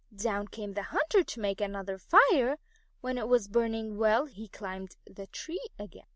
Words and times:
Down 0.15 0.47
came 0.47 0.73
the 0.73 0.81
hunter 0.81 1.23
to 1.23 1.39
make 1.39 1.61
another 1.61 1.99
fire. 1.99 2.57
When 3.01 3.19
it 3.19 3.27
was 3.27 3.47
burning 3.47 3.99
well 3.99 4.25
he 4.25 4.47
climbed 4.47 4.97
the 5.05 5.27
tree 5.27 5.63
again. 5.77 6.07